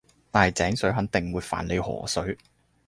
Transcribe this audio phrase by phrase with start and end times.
[0.31, 2.35] 但係井水肯定會犯你河水